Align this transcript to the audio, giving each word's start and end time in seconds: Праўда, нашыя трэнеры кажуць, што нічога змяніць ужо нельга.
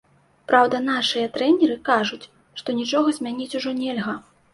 Праўда, 0.51 0.77
нашыя 0.85 1.27
трэнеры 1.35 1.75
кажуць, 1.89 2.27
што 2.61 2.75
нічога 2.79 3.13
змяніць 3.19 3.57
ужо 3.61 3.75
нельга. 3.83 4.17